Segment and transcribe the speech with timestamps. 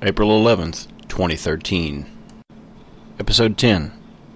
[0.00, 2.06] April 11th, 2013.
[3.18, 3.90] Episode 10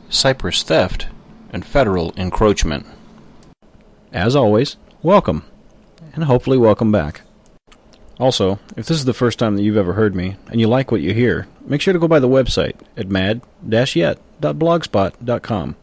[0.09, 1.07] Cyprus Theft
[1.53, 2.85] and Federal Encroachment.
[4.13, 5.45] As always, welcome,
[6.15, 7.21] and hopefully welcome back.
[8.19, 10.91] Also, if this is the first time that you've ever heard me and you like
[10.91, 15.77] what you hear, make sure to go by the website at mad-yet.blogspot.com.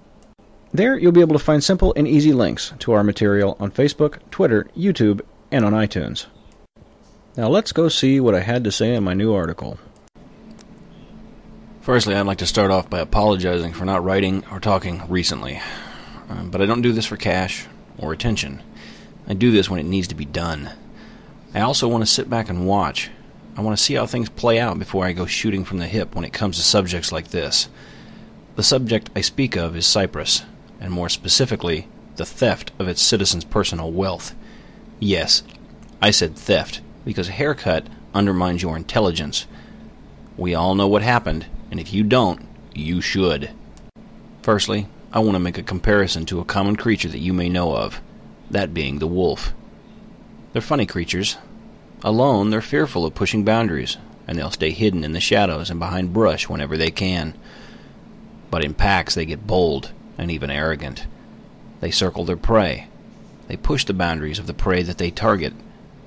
[0.73, 4.17] There, you'll be able to find simple and easy links to our material on Facebook,
[4.29, 5.21] Twitter, YouTube,
[5.53, 6.25] and on iTunes.
[7.39, 9.79] Now let's go see what I had to say in my new article.
[11.79, 15.61] Firstly, I'd like to start off by apologizing for not writing or talking recently.
[16.29, 17.65] Uh, but I don't do this for cash
[17.97, 18.61] or attention.
[19.25, 20.71] I do this when it needs to be done.
[21.53, 23.09] I also want to sit back and watch.
[23.55, 26.15] I want to see how things play out before I go shooting from the hip
[26.15, 27.69] when it comes to subjects like this.
[28.57, 30.43] The subject I speak of is Cyprus,
[30.81, 34.35] and more specifically, the theft of its citizens' personal wealth.
[34.99, 35.41] Yes,
[36.01, 39.47] I said theft because a haircut undermines your intelligence.
[40.37, 42.39] We all know what happened, and if you don't,
[42.75, 43.49] you should.
[44.43, 47.75] Firstly, I want to make a comparison to a common creature that you may know
[47.75, 47.99] of,
[48.51, 49.55] that being the wolf.
[50.53, 51.37] They're funny creatures.
[52.03, 56.13] Alone, they're fearful of pushing boundaries, and they'll stay hidden in the shadows and behind
[56.13, 57.33] brush whenever they can.
[58.51, 61.07] But in packs, they get bold and even arrogant.
[61.79, 62.87] They circle their prey.
[63.47, 65.53] They push the boundaries of the prey that they target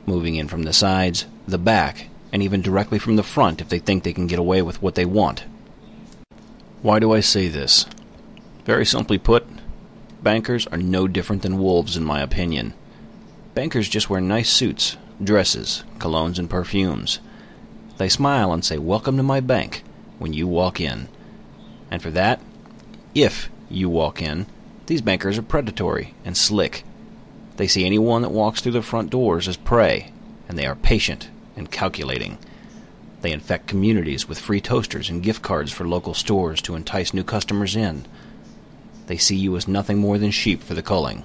[0.06, 3.78] moving in from the sides, the back, and even directly from the front if they
[3.78, 5.44] think they can get away with what they want.
[6.80, 7.86] Why do I say this?
[8.64, 9.46] Very simply put,
[10.22, 12.74] bankers are no different than wolves in my opinion.
[13.54, 17.20] Bankers just wear nice suits, dresses, colognes, and perfumes.
[17.98, 19.84] They smile and say, Welcome to my bank,
[20.18, 21.08] when you walk in.
[21.90, 22.40] And for that,
[23.14, 24.46] if you walk in,
[24.86, 26.84] these bankers are predatory and slick
[27.56, 30.10] they see anyone that walks through the front doors as prey,
[30.48, 32.38] and they are patient and calculating.
[33.20, 37.22] They infect communities with free toasters and gift cards for local stores to entice new
[37.22, 38.04] customers in.
[39.06, 41.22] They see you as nothing more than sheep for the culling.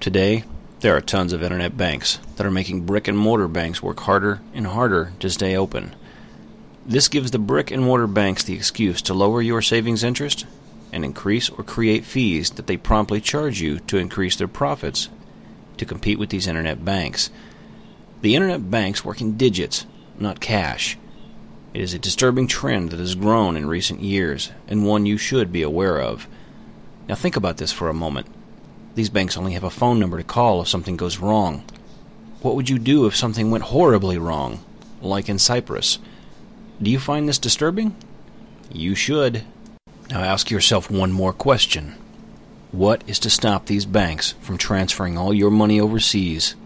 [0.00, 0.44] Today,
[0.80, 4.42] there are tons of internet banks that are making brick and mortar banks work harder
[4.52, 5.94] and harder to stay open.
[6.86, 10.44] This gives the brick and mortar banks the excuse to lower your savings interest
[10.92, 15.08] and increase or create fees that they promptly charge you to increase their profits
[15.76, 17.30] to compete with these internet banks.
[18.22, 19.86] The internet banks work in digits,
[20.18, 20.96] not cash.
[21.74, 25.52] It is a disturbing trend that has grown in recent years, and one you should
[25.52, 26.28] be aware of.
[27.08, 28.26] Now think about this for a moment.
[28.94, 31.64] These banks only have a phone number to call if something goes wrong.
[32.42, 34.64] What would you do if something went horribly wrong,
[35.02, 35.98] like in Cyprus?
[36.80, 37.96] Do you find this disturbing?
[38.70, 39.44] You should.
[40.10, 41.94] Now ask yourself one more question.
[42.74, 46.56] What is to stop these banks from transferring all your money overseas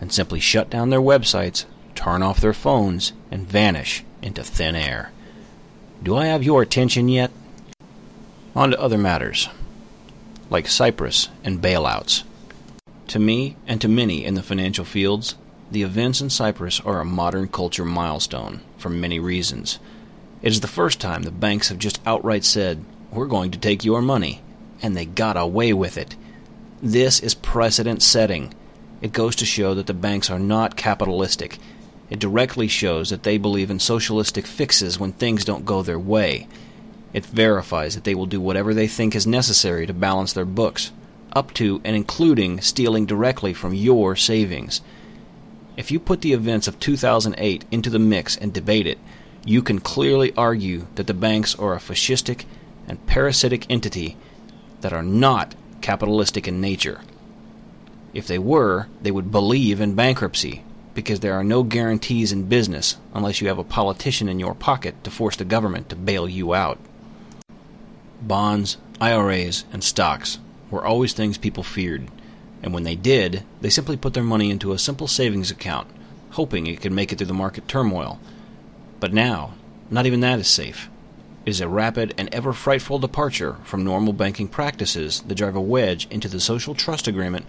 [0.00, 5.12] and simply shut down their websites, turn off their phones, and vanish into thin air?
[6.02, 7.30] Do I have your attention yet?
[8.56, 9.50] On to other matters,
[10.48, 12.22] like Cyprus and bailouts.
[13.08, 15.34] To me, and to many in the financial fields,
[15.70, 19.78] the events in Cyprus are a modern culture milestone for many reasons.
[20.40, 23.84] It is the first time the banks have just outright said, We're going to take
[23.84, 24.40] your money
[24.82, 26.16] and they got away with it.
[26.82, 28.52] This is precedent setting.
[29.00, 31.58] It goes to show that the banks are not capitalistic.
[32.10, 36.48] It directly shows that they believe in socialistic fixes when things don't go their way.
[37.12, 40.92] It verifies that they will do whatever they think is necessary to balance their books,
[41.32, 44.80] up to and including stealing directly from your savings.
[45.76, 48.98] If you put the events of 2008 into the mix and debate it,
[49.44, 52.44] you can clearly argue that the banks are a fascistic
[52.86, 54.16] and parasitic entity
[54.82, 57.00] that are not capitalistic in nature.
[58.14, 60.62] If they were, they would believe in bankruptcy,
[60.94, 65.02] because there are no guarantees in business unless you have a politician in your pocket
[65.04, 66.78] to force the government to bail you out.
[68.20, 70.38] Bonds, IRAs, and stocks
[70.70, 72.08] were always things people feared,
[72.62, 75.88] and when they did, they simply put their money into a simple savings account,
[76.30, 78.20] hoping it could make it through the market turmoil.
[79.00, 79.54] But now,
[79.90, 80.88] not even that is safe
[81.44, 86.06] is a rapid and ever frightful departure from normal banking practices that drive a wedge
[86.10, 87.44] into the social trust agreement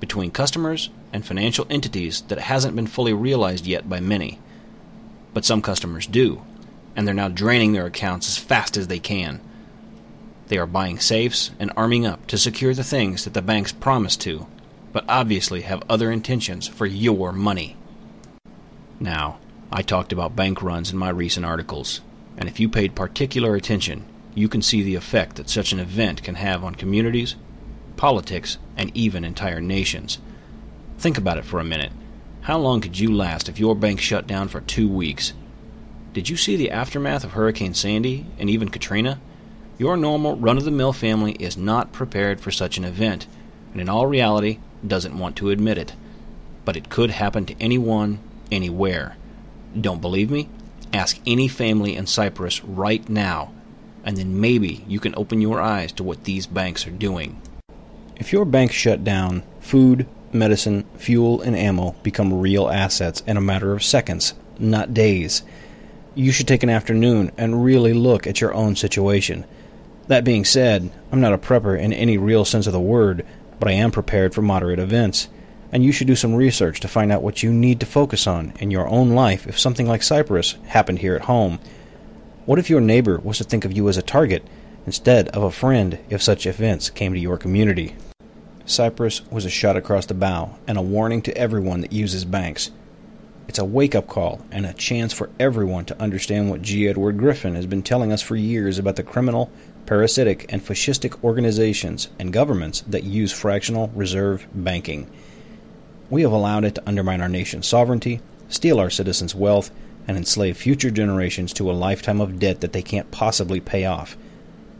[0.00, 4.38] between customers and financial entities that hasn't been fully realized yet by many.
[5.32, 6.42] But some customers do,
[6.94, 9.40] and they're now draining their accounts as fast as they can.
[10.48, 14.16] They are buying safes and arming up to secure the things that the banks promise
[14.18, 14.46] to,
[14.92, 17.76] but obviously have other intentions for your money.
[18.98, 19.38] Now,
[19.70, 22.00] I talked about bank runs in my recent articles,
[22.36, 24.04] and if you paid particular attention,
[24.34, 27.36] you can see the effect that such an event can have on communities,
[27.96, 30.18] politics, and even entire nations.
[30.98, 31.92] Think about it for a minute.
[32.42, 35.32] How long could you last if your bank shut down for two weeks?
[36.12, 39.20] Did you see the aftermath of Hurricane Sandy and even Katrina?
[39.78, 43.26] Your normal, run of the mill family is not prepared for such an event,
[43.72, 45.94] and in all reality, doesn't want to admit it.
[46.64, 49.16] But it could happen to anyone, anywhere.
[49.78, 50.48] Don't believe me?
[50.96, 53.52] Ask any family in Cyprus right now,
[54.02, 57.38] and then maybe you can open your eyes to what these banks are doing.
[58.16, 63.42] If your bank shut down, food, medicine, fuel, and ammo become real assets in a
[63.42, 65.42] matter of seconds, not days.
[66.14, 69.44] You should take an afternoon and really look at your own situation.
[70.06, 73.26] That being said, I'm not a prepper in any real sense of the word,
[73.60, 75.28] but I am prepared for moderate events.
[75.76, 78.54] And you should do some research to find out what you need to focus on
[78.60, 81.60] in your own life if something like Cyprus happened here at home.
[82.46, 84.42] What if your neighbor was to think of you as a target
[84.86, 87.94] instead of a friend if such events came to your community?
[88.64, 92.70] Cyprus was a shot across the bow and a warning to everyone that uses banks.
[93.46, 96.88] It's a wake up call and a chance for everyone to understand what G.
[96.88, 99.52] Edward Griffin has been telling us for years about the criminal,
[99.84, 105.10] parasitic, and fascistic organizations and governments that use fractional reserve banking.
[106.08, 109.70] We have allowed it to undermine our nation's sovereignty, steal our citizens' wealth,
[110.06, 114.16] and enslave future generations to a lifetime of debt that they can't possibly pay off.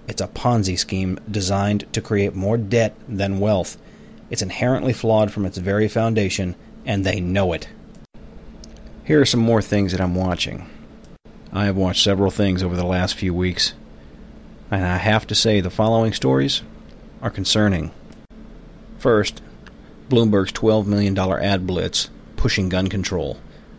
[0.06, 3.76] It's a Ponzi scheme designed to create more debt than wealth.
[4.30, 7.68] It's inherently flawed from its very foundation, and they know it.
[9.02, 10.68] Here are some more things that I'm watching.
[11.52, 13.74] I have watched several things over the last few weeks,
[14.70, 16.62] and I have to say the following stories
[17.20, 17.90] are concerning.
[18.98, 19.42] First,
[20.08, 23.38] Bloomberg's $12 million ad blitz pushing gun control.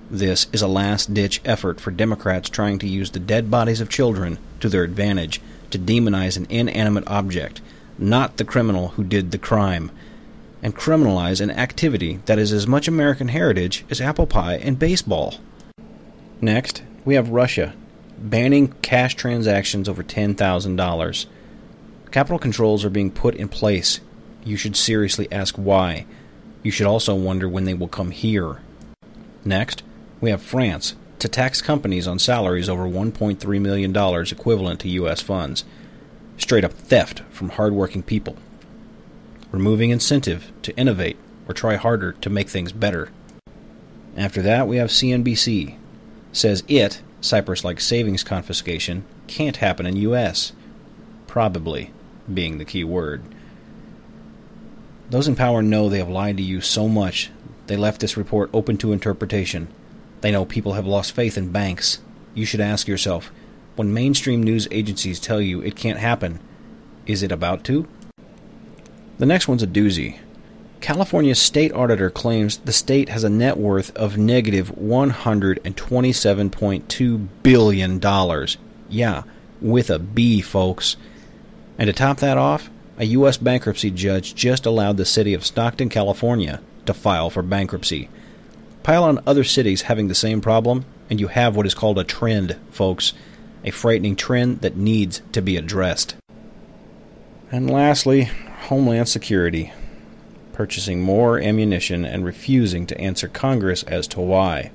[0.09, 3.89] This is a last ditch effort for Democrats trying to use the dead bodies of
[3.89, 5.41] children to their advantage
[5.71, 7.61] to demonize an inanimate object,
[7.97, 9.91] not the criminal who did the crime,
[10.63, 15.35] and criminalize an activity that is as much American heritage as apple pie and baseball.
[16.41, 17.73] Next, we have Russia
[18.17, 21.25] banning cash transactions over $10,000.
[22.11, 23.99] Capital controls are being put in place.
[24.43, 26.05] You should seriously ask why.
[26.67, 28.57] You should also wonder when they will come here.
[29.45, 29.83] Next,
[30.19, 35.21] we have France to tax companies on salaries over $1.3 million equivalent to U.S.
[35.21, 35.63] funds.
[36.37, 38.35] Straight up theft from hardworking people.
[39.49, 41.15] Removing incentive to innovate
[41.47, 43.11] or try harder to make things better.
[44.17, 45.77] After that, we have CNBC.
[46.33, 50.51] Says it, Cyprus like savings confiscation, can't happen in U.S.
[51.27, 51.93] Probably
[52.33, 53.23] being the key word.
[55.09, 57.31] Those in power know they have lied to you so much
[57.67, 59.67] they left this report open to interpretation
[60.21, 61.99] they know people have lost faith in banks.
[62.33, 63.31] You should ask yourself
[63.75, 66.39] when mainstream news agencies tell you it can't happen,
[67.05, 67.87] is it about to?
[69.19, 70.19] The next one's a doozy.
[70.79, 77.99] California's state auditor claims the state has a net worth of negative $127.2 billion.
[78.89, 79.23] Yeah,
[79.59, 80.95] with a B, folks.
[81.79, 83.37] And to top that off, a U.S.
[83.37, 88.09] bankruptcy judge just allowed the city of Stockton, California to file for bankruptcy.
[88.81, 92.03] Pile on other cities having the same problem, and you have what is called a
[92.03, 93.13] trend, folks.
[93.63, 96.15] A frightening trend that needs to be addressed.
[97.51, 98.23] And lastly,
[98.67, 99.73] Homeland Security.
[100.53, 104.71] Purchasing more ammunition and refusing to answer Congress as to why.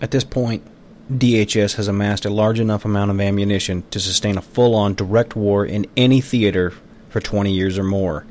[0.00, 0.62] At this point,
[1.10, 5.36] DHS has amassed a large enough amount of ammunition to sustain a full on direct
[5.36, 6.72] war in any theater
[7.12, 8.26] for 20 years or more.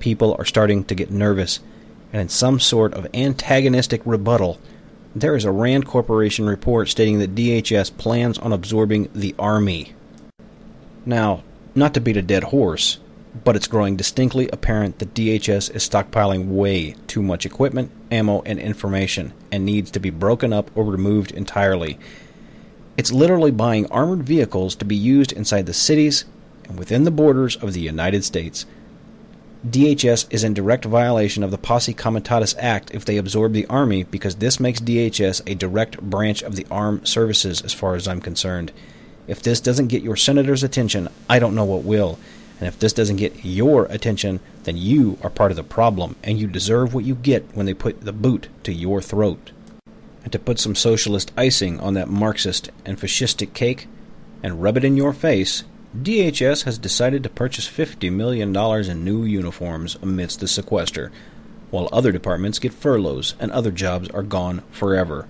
[0.00, 1.60] People are starting to get nervous
[2.12, 4.58] and in some sort of antagonistic rebuttal,
[5.14, 9.94] there is a Rand Corporation report stating that DHS plans on absorbing the Army.
[11.04, 11.42] Now,
[11.74, 12.98] not to beat a dead horse,
[13.44, 18.58] but it's growing distinctly apparent that DHS is stockpiling way too much equipment, ammo, and
[18.58, 21.98] information, and needs to be broken up or removed entirely.
[22.96, 26.24] It's literally buying armored vehicles to be used inside the cities
[26.68, 28.66] and within the borders of the United States.
[29.66, 34.04] DHS is in direct violation of the Posse Comitatus Act if they absorb the Army
[34.04, 38.20] because this makes DHS a direct branch of the armed services as far as I'm
[38.20, 38.70] concerned.
[39.26, 42.18] If this doesn't get your senator's attention, I don't know what will.
[42.60, 46.38] And if this doesn't get your attention, then you are part of the problem, and
[46.38, 49.52] you deserve what you get when they put the boot to your throat.
[50.24, 53.86] And to put some socialist icing on that Marxist and fascistic cake
[54.42, 55.64] and rub it in your face,
[55.96, 58.54] DHS has decided to purchase $50 million
[58.90, 61.10] in new uniforms amidst the sequester,
[61.70, 65.26] while other departments get furloughs and other jobs are gone forever.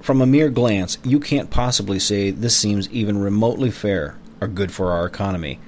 [0.00, 4.70] From a mere glance, you can't possibly say this seems even remotely fair or good
[4.70, 5.58] for our economy.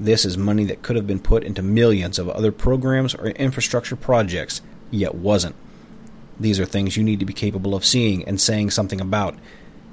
[0.00, 3.96] This is money that could have been put into millions of other programs or infrastructure
[3.96, 5.56] projects, yet wasn't.
[6.40, 9.36] These are things you need to be capable of seeing and saying something about.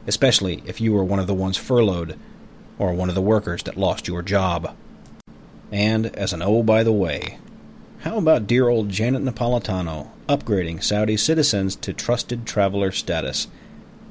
[0.07, 2.17] especially if you were one of the ones furloughed
[2.77, 4.75] or one of the workers that lost your job.
[5.71, 7.39] And as an oh by the way,
[7.99, 13.47] how about dear old Janet Napolitano upgrading Saudi citizens to trusted traveler status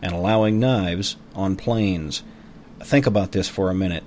[0.02, 2.22] and allowing knives on planes?
[2.80, 4.04] Think about this for a minute.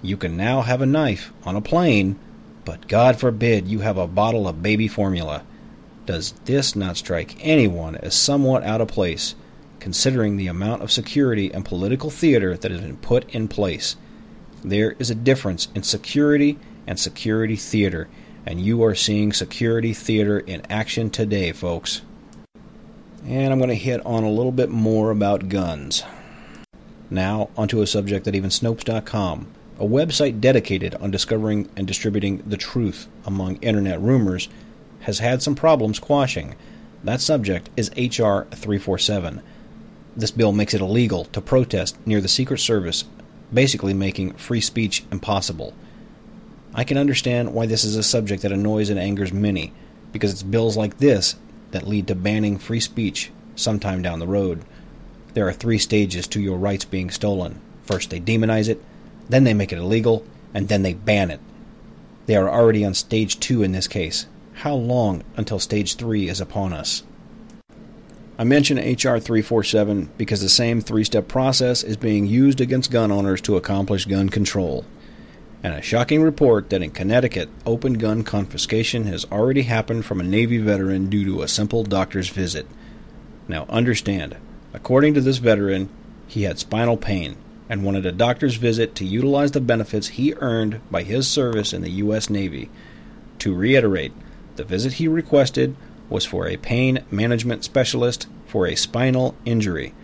[0.00, 2.18] You can now have a knife on a plane,
[2.64, 5.44] but God forbid you have a bottle of baby formula.
[6.06, 9.34] Does this not strike anyone as somewhat out of place,
[9.80, 13.96] considering the amount of security and political theater that has been put in place?
[14.64, 18.08] There is a difference in security and security theater,
[18.44, 22.02] and you are seeing security theater in action today, folks.
[23.24, 26.02] And I'm going to hit on a little bit more about guns.
[27.10, 29.46] Now, onto a subject that even Snopes.com,
[29.78, 34.48] a website dedicated on discovering and distributing the truth among internet rumors,
[35.00, 36.56] has had some problems quashing.
[37.04, 38.46] That subject is H.R.
[38.50, 39.42] 347.
[40.18, 43.04] This bill makes it illegal to protest near the Secret Service,
[43.54, 45.74] basically making free speech impossible.
[46.74, 49.72] I can understand why this is a subject that annoys and angers many,
[50.10, 51.36] because it's bills like this
[51.70, 54.64] that lead to banning free speech sometime down the road.
[55.34, 57.60] There are three stages to your rights being stolen.
[57.84, 58.82] First, they demonize it,
[59.28, 61.40] then they make it illegal, and then they ban it.
[62.26, 64.26] They are already on stage two in this case.
[64.54, 67.04] How long until stage three is upon us?
[68.40, 69.18] I mention H.R.
[69.18, 74.04] 347 because the same three step process is being used against gun owners to accomplish
[74.04, 74.84] gun control.
[75.64, 80.24] And a shocking report that in Connecticut, open gun confiscation has already happened from a
[80.24, 82.68] Navy veteran due to a simple doctor's visit.
[83.48, 84.36] Now, understand,
[84.72, 85.88] according to this veteran,
[86.28, 87.36] he had spinal pain
[87.68, 91.82] and wanted a doctor's visit to utilize the benefits he earned by his service in
[91.82, 92.30] the U.S.
[92.30, 92.70] Navy.
[93.40, 94.12] To reiterate,
[94.54, 95.74] the visit he requested
[96.08, 99.94] was for a pain management specialist for a spinal injury.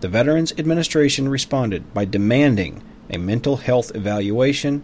[0.00, 4.82] The Veterans Administration responded by demanding a mental health evaluation.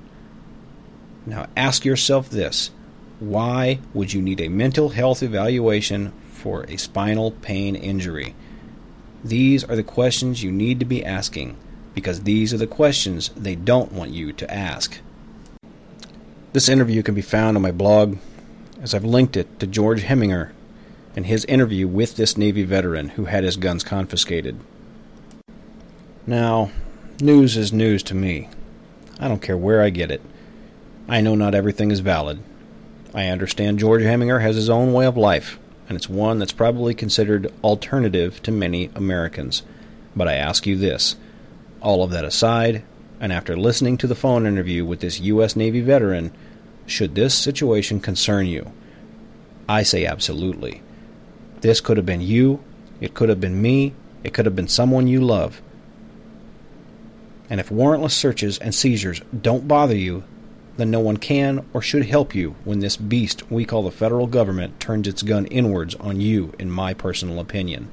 [1.26, 2.70] Now ask yourself this
[3.18, 8.34] why would you need a mental health evaluation for a spinal pain injury?
[9.22, 11.56] These are the questions you need to be asking
[11.94, 15.00] because these are the questions they don't want you to ask.
[16.52, 18.16] This interview can be found on my blog
[18.80, 20.52] as I've linked it to George Heminger
[21.16, 24.58] and his interview with this Navy veteran who had his guns confiscated.
[26.26, 26.70] Now,
[27.20, 28.48] news is news to me.
[29.18, 30.22] I don't care where I get it.
[31.08, 32.40] I know not everything is valid.
[33.12, 35.58] I understand George Heminger has his own way of life,
[35.88, 39.62] and it's one that's probably considered alternative to many Americans.
[40.14, 41.16] But I ask you this
[41.80, 42.84] all of that aside,
[43.18, 45.56] and after listening to the phone interview with this U.S.
[45.56, 46.32] Navy veteran,
[46.90, 48.72] should this situation concern you?
[49.68, 50.82] I say absolutely.
[51.60, 52.62] This could have been you,
[53.00, 53.94] it could have been me,
[54.24, 55.62] it could have been someone you love.
[57.48, 60.24] And if warrantless searches and seizures don't bother you,
[60.76, 64.26] then no one can or should help you when this beast we call the federal
[64.26, 67.90] government turns its gun inwards on you, in my personal opinion.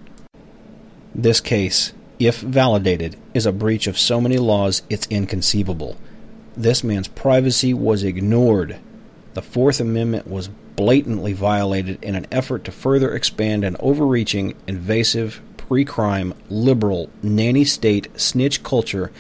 [1.14, 5.98] This case, if validated, is a breach of so many laws it's inconceivable.
[6.56, 8.78] This man's privacy was ignored.
[9.38, 15.42] The Fourth Amendment was blatantly violated in an effort to further expand an overreaching, invasive,
[15.58, 19.12] pre crime, liberal, nanny state snitch culture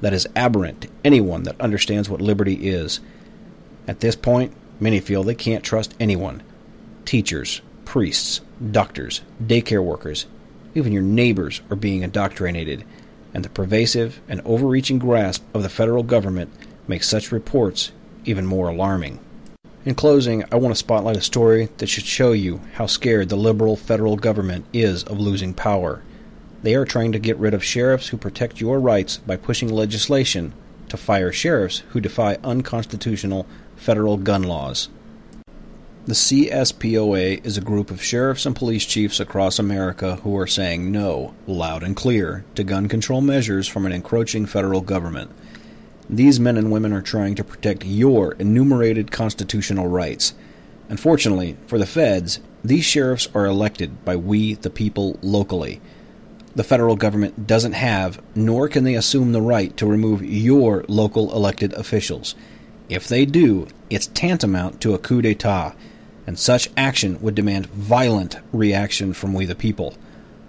[0.00, 2.98] that is aberrant to anyone that understands what liberty is.
[3.86, 6.42] At this point, many feel they can't trust anyone
[7.04, 8.40] teachers, priests,
[8.72, 10.26] doctors, daycare workers,
[10.74, 12.84] even your neighbors are being indoctrinated,
[13.32, 16.52] and the pervasive and overreaching grasp of the federal government
[16.88, 17.92] makes such reports
[18.24, 19.20] even more alarming.
[19.82, 23.36] In closing, I want to spotlight a story that should show you how scared the
[23.36, 26.02] liberal federal government is of losing power.
[26.62, 30.52] They are trying to get rid of sheriffs who protect your rights by pushing legislation
[30.90, 33.46] to fire sheriffs who defy unconstitutional
[33.76, 34.90] federal gun laws.
[36.04, 40.92] The CSPOA is a group of sheriffs and police chiefs across America who are saying
[40.92, 45.30] no, loud and clear, to gun control measures from an encroaching federal government.
[46.12, 50.34] These men and women are trying to protect your enumerated constitutional rights.
[50.88, 55.80] Unfortunately, for the feds, these sheriffs are elected by we, the people, locally.
[56.56, 61.32] The federal government doesn't have, nor can they assume the right to remove your local
[61.32, 62.34] elected officials.
[62.88, 65.76] If they do, it's tantamount to a coup d'etat,
[66.26, 69.94] and such action would demand violent reaction from we the people.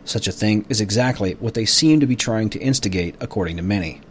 [0.05, 3.63] Such a thing is exactly what they seem to be trying to instigate, according to
[3.63, 4.01] many.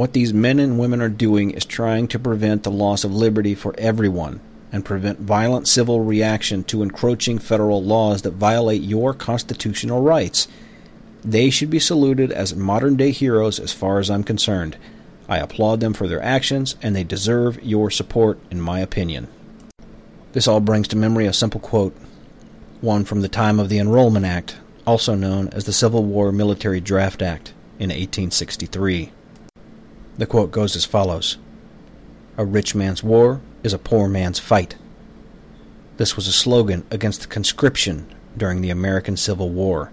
[0.00, 3.54] What these men and women are doing is trying to prevent the loss of liberty
[3.54, 4.40] for everyone
[4.72, 10.48] and prevent violent civil reaction to encroaching federal laws that violate your constitutional rights.
[11.22, 14.78] They should be saluted as modern day heroes as far as I'm concerned.
[15.28, 19.28] I applaud them for their actions, and they deserve your support, in my opinion.
[20.32, 21.94] This all brings to memory a simple quote,
[22.80, 26.80] one from the time of the Enrollment Act, also known as the Civil War Military
[26.80, 29.12] Draft Act, in 1863.
[30.20, 31.38] The quote goes as follows
[32.36, 34.76] A rich man's war is a poor man's fight.
[35.96, 39.90] This was a slogan against conscription during the American Civil War.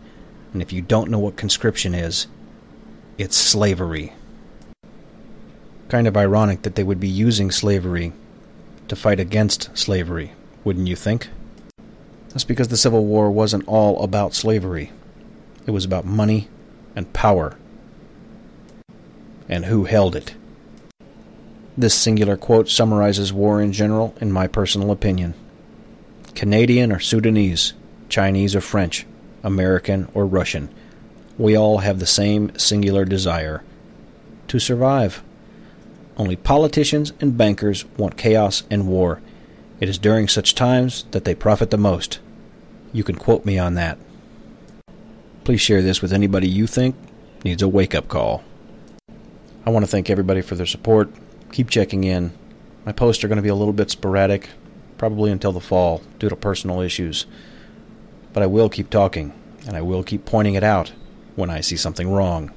[0.52, 2.28] And if you don't know what conscription is,
[3.18, 4.12] it's slavery.
[5.88, 8.12] Kind of ironic that they would be using slavery
[8.90, 10.34] to fight against slavery,
[10.66, 11.30] wouldn't you think?
[12.32, 14.92] That's because the Civil War wasn't all about slavery.
[15.66, 16.50] It was about money
[16.98, 17.56] and power.
[19.50, 20.36] And who held it.
[21.78, 25.36] This singular quote summarizes war in general, in my personal opinion.
[26.36, 27.74] Canadian or Sudanese,
[28.10, 29.06] Chinese or French,
[29.44, 30.70] American or Russian,
[31.38, 33.64] we all have the same singular desire
[34.48, 35.24] to survive.
[36.18, 39.22] Only politicians and bankers want chaos and war.
[39.80, 42.20] It is during such times that they profit the most.
[42.92, 44.00] You can quote me on that.
[45.44, 46.96] Please share this with anybody you think
[47.44, 48.44] needs a wake up call.
[49.68, 51.10] I want to thank everybody for their support.
[51.52, 52.32] Keep checking in.
[52.86, 54.48] My posts are going to be a little bit sporadic
[54.98, 57.26] probably until the fall due to personal issues.
[58.32, 59.34] But I will keep talking,
[59.68, 60.94] and I will keep pointing it out
[61.36, 62.54] when I see something wrong.